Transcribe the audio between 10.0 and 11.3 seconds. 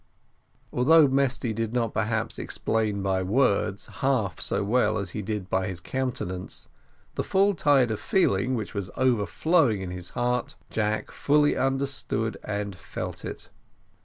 heart, Jack